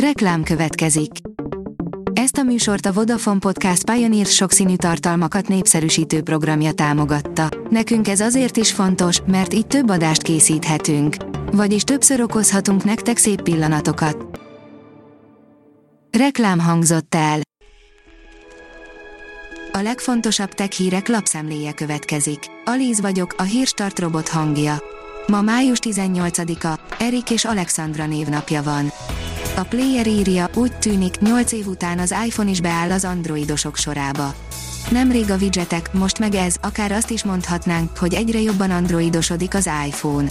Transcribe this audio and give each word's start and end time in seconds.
Reklám 0.00 0.42
következik. 0.42 1.10
Ezt 2.12 2.36
a 2.36 2.42
műsort 2.42 2.86
a 2.86 2.92
Vodafone 2.92 3.38
Podcast 3.38 3.90
Pioneer 3.90 4.26
sokszínű 4.26 4.76
tartalmakat 4.76 5.48
népszerűsítő 5.48 6.22
programja 6.22 6.72
támogatta. 6.72 7.48
Nekünk 7.70 8.08
ez 8.08 8.20
azért 8.20 8.56
is 8.56 8.72
fontos, 8.72 9.20
mert 9.26 9.54
így 9.54 9.66
több 9.66 9.90
adást 9.90 10.22
készíthetünk. 10.22 11.16
Vagyis 11.52 11.82
többször 11.82 12.20
okozhatunk 12.20 12.84
nektek 12.84 13.16
szép 13.16 13.42
pillanatokat. 13.42 14.40
Reklám 16.18 16.58
hangzott 16.58 17.14
el. 17.14 17.40
A 19.72 19.78
legfontosabb 19.78 20.50
tech 20.50 20.70
hírek 20.70 21.08
lapszemléje 21.08 21.72
következik. 21.72 22.38
Alíz 22.64 23.00
vagyok, 23.00 23.34
a 23.38 23.42
hírstart 23.42 23.98
robot 23.98 24.28
hangja. 24.28 24.82
Ma 25.26 25.40
május 25.40 25.78
18-a, 25.82 26.80
Erik 26.98 27.30
és 27.30 27.44
Alexandra 27.44 28.06
névnapja 28.06 28.62
van. 28.62 28.92
A 29.56 29.62
player 29.62 30.06
írja, 30.06 30.48
úgy 30.54 30.72
tűnik, 30.72 31.18
8 31.20 31.52
év 31.52 31.66
után 31.66 31.98
az 31.98 32.14
iPhone 32.26 32.50
is 32.50 32.60
beáll 32.60 32.90
az 32.90 33.04
androidosok 33.04 33.76
sorába. 33.76 34.34
Nemrég 34.90 35.30
a 35.30 35.36
widgetek, 35.36 35.92
most 35.92 36.18
meg 36.18 36.34
ez, 36.34 36.56
akár 36.60 36.92
azt 36.92 37.10
is 37.10 37.24
mondhatnánk, 37.24 37.96
hogy 37.96 38.14
egyre 38.14 38.40
jobban 38.40 38.70
androidosodik 38.70 39.54
az 39.54 39.68
iPhone. 39.86 40.26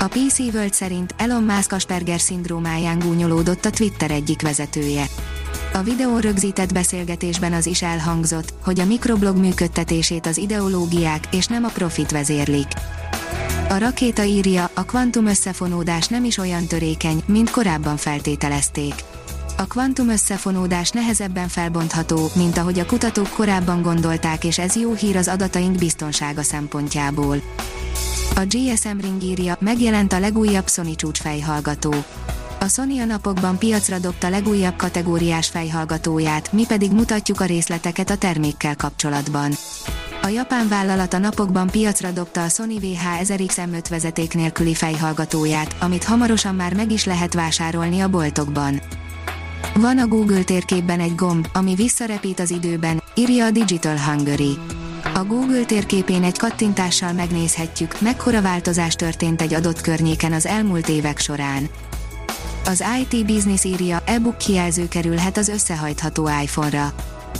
A 0.00 0.06
PC 0.06 0.38
World 0.38 0.72
szerint 0.72 1.14
Elon 1.16 1.42
Musk 1.42 1.72
Asperger 1.72 2.20
szindrómáján 2.20 2.98
gúnyolódott 2.98 3.64
a 3.64 3.70
Twitter 3.70 4.10
egyik 4.10 4.42
vezetője. 4.42 5.06
A 5.72 5.82
videón 5.82 6.20
rögzített 6.20 6.72
beszélgetésben 6.72 7.52
az 7.52 7.66
is 7.66 7.82
elhangzott, 7.82 8.54
hogy 8.64 8.80
a 8.80 8.84
mikroblog 8.84 9.36
működtetését 9.36 10.26
az 10.26 10.38
ideológiák 10.38 11.24
és 11.30 11.46
nem 11.46 11.64
a 11.64 11.68
profit 11.68 12.10
vezérlik. 12.10 12.68
A 13.70 13.78
rakéta 13.78 14.22
írja, 14.22 14.70
a 14.74 14.84
kvantum 14.84 15.26
összefonódás 15.26 16.06
nem 16.06 16.24
is 16.24 16.38
olyan 16.38 16.66
törékeny, 16.66 17.22
mint 17.26 17.50
korábban 17.50 17.96
feltételezték. 17.96 18.94
A 19.56 19.64
kvantum 19.64 20.08
összefonódás 20.08 20.90
nehezebben 20.90 21.48
felbontható, 21.48 22.30
mint 22.34 22.58
ahogy 22.58 22.78
a 22.78 22.86
kutatók 22.86 23.28
korábban 23.28 23.82
gondolták 23.82 24.44
és 24.44 24.58
ez 24.58 24.76
jó 24.76 24.94
hír 24.94 25.16
az 25.16 25.28
adataink 25.28 25.76
biztonsága 25.78 26.42
szempontjából. 26.42 27.36
A 28.34 28.40
GSM 28.48 28.98
Ring 29.00 29.22
írja, 29.22 29.56
megjelent 29.60 30.12
a 30.12 30.18
legújabb 30.18 30.68
Sony 30.68 30.94
csúcsfejhallgató. 30.94 31.94
A 32.60 32.68
Sony 32.68 33.00
a 33.00 33.04
napokban 33.04 33.58
piacra 33.58 33.98
dobta 33.98 34.28
legújabb 34.28 34.76
kategóriás 34.76 35.48
fejhallgatóját, 35.48 36.52
mi 36.52 36.66
pedig 36.66 36.92
mutatjuk 36.92 37.40
a 37.40 37.44
részleteket 37.44 38.10
a 38.10 38.16
termékkel 38.16 38.76
kapcsolatban. 38.76 39.52
A 40.22 40.28
japán 40.28 40.68
vállalat 40.68 41.14
a 41.14 41.18
napokban 41.18 41.66
piacra 41.66 42.10
dobta 42.10 42.42
a 42.42 42.48
Sony 42.48 42.78
VH1000XM5 42.80 43.84
vezeték 43.90 44.34
nélküli 44.34 44.74
fejhallgatóját, 44.74 45.76
amit 45.80 46.04
hamarosan 46.04 46.54
már 46.54 46.74
meg 46.74 46.92
is 46.92 47.04
lehet 47.04 47.34
vásárolni 47.34 48.00
a 48.00 48.08
boltokban. 48.08 48.80
Van 49.74 49.98
a 49.98 50.06
Google 50.06 50.42
térképben 50.42 51.00
egy 51.00 51.14
gomb, 51.14 51.48
ami 51.52 51.74
visszarepít 51.74 52.40
az 52.40 52.50
időben, 52.50 53.02
írja 53.14 53.44
a 53.44 53.50
Digital 53.50 53.98
Hungary. 53.98 54.58
A 55.14 55.24
Google 55.24 55.64
térképén 55.64 56.22
egy 56.22 56.38
kattintással 56.38 57.12
megnézhetjük, 57.12 58.00
mekkora 58.00 58.42
változás 58.42 58.94
történt 58.94 59.42
egy 59.42 59.54
adott 59.54 59.80
környéken 59.80 60.32
az 60.32 60.46
elmúlt 60.46 60.88
évek 60.88 61.18
során. 61.18 61.68
Az 62.64 62.84
IT 63.00 63.26
Business 63.26 63.64
írja, 63.64 64.02
e-book 64.06 64.38
kijelző 64.38 64.88
kerülhet 64.88 65.36
az 65.36 65.48
összehajtható 65.48 66.28
iPhone-ra. 66.42 66.94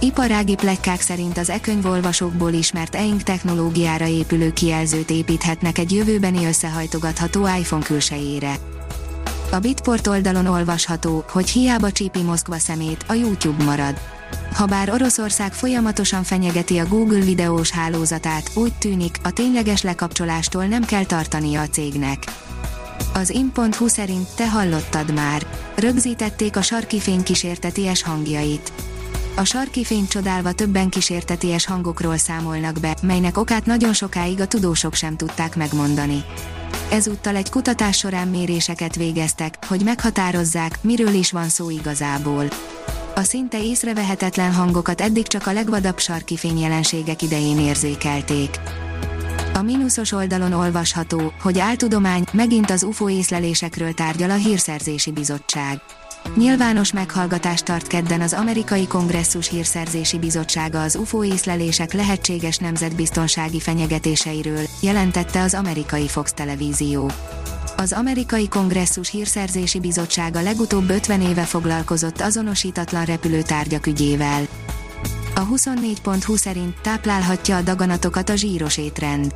Iparági 0.00 0.54
pletykák 0.54 1.00
szerint 1.00 1.38
az 1.38 1.50
e-könyvolvasókból 1.50 2.52
ismert 2.52 2.94
e-ink 2.94 3.22
technológiára 3.22 4.06
épülő 4.06 4.52
kijelzőt 4.52 5.10
építhetnek 5.10 5.78
egy 5.78 5.92
jövőbeni 5.92 6.46
összehajtogatható 6.46 7.46
iPhone 7.58 7.84
külsejére. 7.84 8.56
A 9.50 9.58
Bitport 9.58 10.06
oldalon 10.06 10.46
olvasható, 10.46 11.24
hogy 11.28 11.50
hiába 11.50 11.90
csípi 11.90 12.22
Moszkva 12.22 12.58
szemét, 12.58 13.04
a 13.08 13.12
YouTube 13.12 13.64
marad. 13.64 14.00
Habár 14.52 14.90
Oroszország 14.90 15.52
folyamatosan 15.52 16.22
fenyegeti 16.22 16.78
a 16.78 16.86
Google 16.86 17.20
videós 17.20 17.70
hálózatát, 17.70 18.50
úgy 18.54 18.72
tűnik, 18.72 19.16
a 19.22 19.30
tényleges 19.30 19.82
lekapcsolástól 19.82 20.64
nem 20.64 20.84
kell 20.84 21.04
tartania 21.04 21.60
a 21.60 21.68
cégnek. 21.68 22.24
Az 23.14 23.30
in.hu 23.30 23.88
szerint 23.88 24.28
te 24.36 24.48
hallottad 24.50 25.14
már. 25.14 25.46
Rögzítették 25.74 26.56
a 26.56 26.62
sarki 26.62 27.00
fény 27.00 27.22
kísérteties 27.22 28.02
hangjait. 28.02 28.72
A 29.34 29.44
sarki 29.44 29.84
fény 29.84 30.08
csodálva 30.08 30.52
többen 30.52 30.88
kísérteties 30.88 31.66
hangokról 31.66 32.16
számolnak 32.16 32.80
be, 32.80 32.96
melynek 33.02 33.38
okát 33.38 33.66
nagyon 33.66 33.92
sokáig 33.92 34.40
a 34.40 34.46
tudósok 34.46 34.94
sem 34.94 35.16
tudták 35.16 35.56
megmondani. 35.56 36.24
Ezúttal 36.90 37.36
egy 37.36 37.50
kutatás 37.50 37.98
során 37.98 38.28
méréseket 38.28 38.96
végeztek, 38.96 39.66
hogy 39.66 39.80
meghatározzák, 39.84 40.78
miről 40.82 41.14
is 41.14 41.30
van 41.30 41.48
szó 41.48 41.70
igazából. 41.70 42.44
A 43.14 43.22
szinte 43.22 43.62
észrevehetetlen 43.62 44.52
hangokat 44.52 45.00
eddig 45.00 45.26
csak 45.26 45.46
a 45.46 45.52
legvadabb 45.52 45.98
sarki 45.98 46.36
fényjelenségek 46.36 47.22
idején 47.22 47.58
érzékelték. 47.58 48.60
A 49.54 49.62
mínuszos 49.62 50.12
oldalon 50.12 50.52
olvasható, 50.52 51.32
hogy 51.42 51.58
áltudomány 51.58 52.24
megint 52.32 52.70
az 52.70 52.82
UFO 52.82 53.08
észlelésekről 53.08 53.92
tárgyal 53.92 54.30
a 54.30 54.34
Hírszerzési 54.34 55.12
Bizottság. 55.12 55.80
Nyilvános 56.34 56.92
meghallgatást 56.92 57.64
tart 57.64 57.86
kedden 57.86 58.20
az 58.20 58.32
amerikai 58.32 58.86
kongresszus 58.86 59.48
hírszerzési 59.48 60.18
bizottsága 60.18 60.82
az 60.82 60.96
UFO 60.96 61.24
észlelések 61.24 61.92
lehetséges 61.92 62.56
nemzetbiztonsági 62.56 63.60
fenyegetéseiről, 63.60 64.64
jelentette 64.80 65.42
az 65.42 65.54
amerikai 65.54 66.08
Fox 66.08 66.32
televízió. 66.32 67.10
Az 67.76 67.92
amerikai 67.92 68.48
kongresszus 68.48 69.10
hírszerzési 69.10 69.80
bizottsága 69.80 70.42
legutóbb 70.42 70.90
50 70.90 71.20
éve 71.20 71.42
foglalkozott 71.42 72.20
azonosítatlan 72.20 73.04
repülőtárgyak 73.04 73.86
ügyével. 73.86 74.42
A 75.34 75.46
24.20 75.46 76.36
szerint 76.36 76.80
táplálhatja 76.80 77.56
a 77.56 77.62
daganatokat 77.62 78.28
a 78.28 78.36
zsíros 78.36 78.76
étrend. 78.76 79.34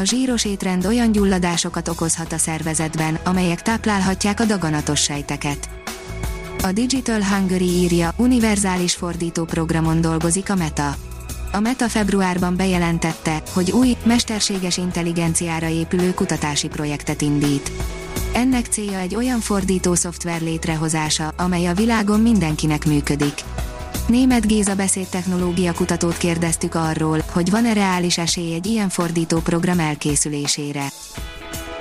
A 0.00 0.04
zsíros 0.04 0.44
étrend 0.44 0.86
olyan 0.86 1.12
gyulladásokat 1.12 1.88
okozhat 1.88 2.32
a 2.32 2.38
szervezetben, 2.38 3.18
amelyek 3.24 3.62
táplálhatják 3.62 4.40
a 4.40 4.44
daganatos 4.44 5.02
sejteket. 5.02 5.68
A 6.62 6.72
Digital 6.72 7.22
Hungary 7.22 7.68
írja, 7.68 8.12
univerzális 8.16 8.94
fordító 8.94 9.44
programon 9.44 10.00
dolgozik 10.00 10.50
a 10.50 10.54
Meta. 10.54 10.96
A 11.52 11.60
Meta 11.60 11.88
februárban 11.88 12.56
bejelentette, 12.56 13.42
hogy 13.52 13.70
új, 13.70 13.96
mesterséges 14.02 14.76
intelligenciára 14.76 15.68
épülő 15.68 16.14
kutatási 16.14 16.68
projektet 16.68 17.22
indít. 17.22 17.70
Ennek 18.32 18.66
célja 18.66 18.98
egy 18.98 19.14
olyan 19.14 19.40
fordító 19.40 19.94
szoftver 19.94 20.40
létrehozása, 20.40 21.32
amely 21.36 21.66
a 21.66 21.74
világon 21.74 22.20
mindenkinek 22.20 22.86
működik. 22.86 23.34
Német 24.10 24.46
Géza 24.46 24.74
beszédtechnológia 24.74 25.72
kutatót 25.72 26.16
kérdeztük 26.16 26.74
arról, 26.74 27.22
hogy 27.32 27.50
van-e 27.50 27.72
reális 27.72 28.18
esély 28.18 28.54
egy 28.54 28.66
ilyen 28.66 28.88
fordító 28.88 29.38
program 29.38 29.78
elkészülésére. 29.78 30.86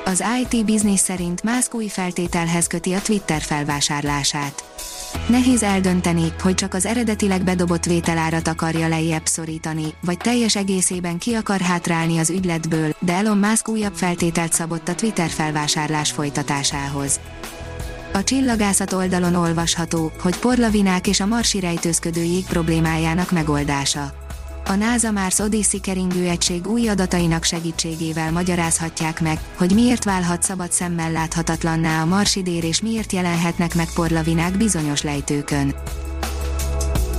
Az 0.06 0.23
IT 0.41 0.66
Business 0.66 1.00
szerint 1.00 1.44
Musk 1.44 1.73
új 1.73 1.88
feltételhez 1.88 2.68
köti 2.68 2.94
a 2.94 3.01
Twitter 3.01 3.41
felvásárlását. 3.41 4.63
Nehéz 5.28 5.63
eldönteni, 5.63 6.34
hogy 6.41 6.56
csak 6.56 6.73
az 6.73 6.85
eredetileg 6.85 7.44
bedobott 7.44 7.85
vételárat 7.85 8.47
akarja 8.47 8.88
lejjebb 8.88 9.25
szorítani, 9.25 9.94
vagy 10.01 10.18
teljes 10.18 10.56
egészében 10.56 11.18
ki 11.18 11.34
akar 11.34 11.59
hátrálni 11.59 12.18
az 12.18 12.29
ügyletből, 12.29 12.95
de 13.00 13.13
Elon 13.13 13.38
Musk 13.38 13.68
újabb 13.68 13.95
feltételt 13.95 14.53
szabott 14.53 14.88
a 14.88 14.95
Twitter 14.95 15.29
felvásárlás 15.29 16.12
folytatásához. 16.12 17.19
A 18.14 18.24
csillagászat 18.24 18.94
oldalon 18.94 19.36
olvasható, 19.36 20.12
hogy 20.22 20.38
porlavinák 20.38 21.08
és 21.08 21.20
a 21.20 21.25
marsi 21.25 21.59
rejtőzködő 21.59 22.22
jég 22.22 22.46
problémájának 22.46 23.31
megoldása. 23.31 24.14
A 24.66 24.74
NASA 24.74 25.12
Mars 25.12 25.40
Odyssey 25.40 25.80
keringő 25.80 26.28
egység 26.28 26.68
új 26.68 26.88
adatainak 26.88 27.44
segítségével 27.44 28.31
magyarázhatják 28.31 29.22
meg, 29.22 29.40
hogy 29.58 29.74
miért 29.74 30.03
válhat 30.03 30.44
szabad 30.44 30.72
szemmel 30.72 31.12
láthatatlanná 31.12 32.02
a 32.02 32.06
marsidér 32.06 32.64
és 32.64 32.81
miért 32.81 33.12
jelenhetnek 33.12 33.75
meg 33.75 33.88
porlavinák 33.94 34.57
bizonyos 34.57 35.01
lejtőkön. 35.01 35.75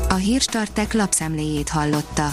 A 0.08 0.14
hírstartek 0.14 0.92
lapszemléjét 0.92 1.68
hallotta. 1.68 2.32